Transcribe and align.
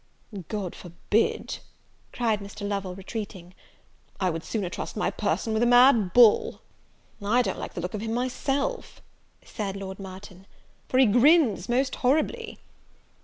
"God 0.47 0.73
forbid!" 0.75 1.59
cried 2.11 2.39
Mr. 2.39 2.67
Lovel, 2.67 2.95
retreating, 2.95 3.53
"I 4.19 4.31
would 4.31 4.43
sooner 4.43 4.67
trust 4.67 4.97
my 4.97 5.11
person 5.11 5.53
with 5.53 5.61
a 5.61 5.67
mad 5.67 6.11
bull!" 6.11 6.63
"I 7.21 7.43
don't 7.43 7.59
like 7.59 7.75
the 7.75 7.81
look 7.81 7.93
of 7.93 8.01
him 8.01 8.11
myself," 8.15 9.03
said 9.45 9.75
Lord 9.75 9.99
Merton, 9.99 10.47
"for 10.89 10.97
he 10.97 11.05
grins 11.05 11.69
most 11.69 11.97
horribly." 11.97 12.57